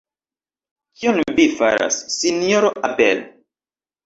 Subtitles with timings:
[1.01, 3.23] Kion Vi faras, Sinjoro Abel?